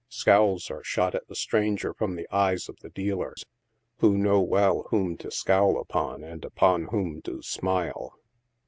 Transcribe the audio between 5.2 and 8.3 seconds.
scowl upon, and upon whom to smile.